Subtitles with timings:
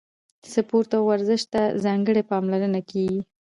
[0.53, 3.21] سپورت او ورزش ته ځانګړې پاملرنه کیږي.